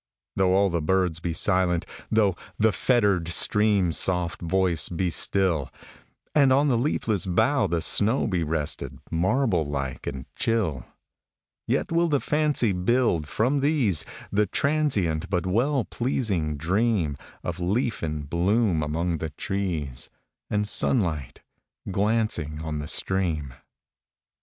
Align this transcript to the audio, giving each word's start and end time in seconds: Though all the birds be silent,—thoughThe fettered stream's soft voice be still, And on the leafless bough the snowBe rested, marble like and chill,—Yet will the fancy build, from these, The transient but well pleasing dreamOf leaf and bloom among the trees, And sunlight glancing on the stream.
Though 0.35 0.53
all 0.55 0.71
the 0.71 0.81
birds 0.81 1.19
be 1.19 1.31
silent,—thoughThe 1.33 2.73
fettered 2.73 3.27
stream's 3.27 3.99
soft 3.99 4.41
voice 4.41 4.89
be 4.89 5.11
still, 5.11 5.69
And 6.33 6.51
on 6.51 6.69
the 6.69 6.75
leafless 6.79 7.27
bough 7.27 7.67
the 7.67 7.81
snowBe 7.81 8.43
rested, 8.43 8.97
marble 9.11 9.63
like 9.63 10.07
and 10.07 10.25
chill,—Yet 10.35 11.91
will 11.91 12.07
the 12.07 12.19
fancy 12.19 12.71
build, 12.73 13.27
from 13.27 13.59
these, 13.59 14.03
The 14.31 14.47
transient 14.47 15.29
but 15.29 15.45
well 15.45 15.85
pleasing 15.85 16.57
dreamOf 16.57 17.59
leaf 17.59 18.01
and 18.01 18.27
bloom 18.27 18.81
among 18.81 19.19
the 19.19 19.29
trees, 19.29 20.09
And 20.49 20.67
sunlight 20.67 21.41
glancing 21.91 22.59
on 22.63 22.79
the 22.79 22.87
stream. 22.87 23.53